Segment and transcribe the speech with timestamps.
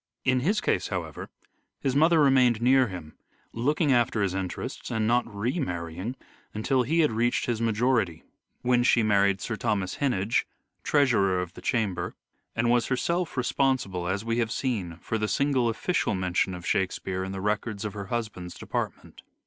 [0.25, 1.29] In his case, however,
[1.79, 3.13] his mother remained near him,
[3.53, 6.15] looking after his interests and not remarrying
[6.55, 8.23] until he had reached his majority:
[8.63, 10.47] when she married Sir Thomas Henneage,
[10.81, 12.15] Treasurer of the Chamber,
[12.55, 16.91] and was herself responsible, as we have seen, for the single "official" mention of "Shake
[16.91, 19.21] speare" in the records of her husband's department.